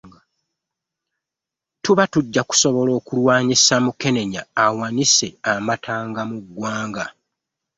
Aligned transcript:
Tuba 1.83 2.03
tujja 2.13 2.41
kusobola 2.49 2.91
okulwanyisa 2.99 3.75
Mukenenya 3.85 4.41
awanise 4.65 5.27
amatanga 5.53 6.21
mu 6.29 6.37
ggwanga. 6.43 7.05